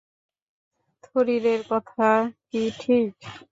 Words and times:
থরিরের 1.03 1.61
কথা 1.71 2.09
কি 2.49 2.61
ঠিক? 2.79 3.13